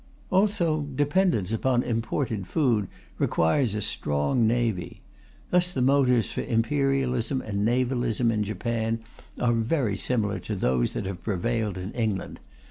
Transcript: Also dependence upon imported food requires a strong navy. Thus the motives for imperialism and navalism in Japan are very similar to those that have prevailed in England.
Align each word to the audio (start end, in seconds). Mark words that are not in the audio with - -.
Also 0.31 0.87
dependence 0.95 1.51
upon 1.51 1.83
imported 1.83 2.47
food 2.47 2.87
requires 3.19 3.75
a 3.75 3.83
strong 3.83 4.47
navy. 4.47 5.01
Thus 5.51 5.69
the 5.69 5.83
motives 5.83 6.31
for 6.31 6.41
imperialism 6.41 7.39
and 7.39 7.63
navalism 7.67 8.31
in 8.31 8.41
Japan 8.43 9.01
are 9.39 9.53
very 9.53 9.97
similar 9.97 10.39
to 10.39 10.55
those 10.55 10.93
that 10.93 11.05
have 11.05 11.21
prevailed 11.21 11.77
in 11.77 11.91
England. 11.91 12.39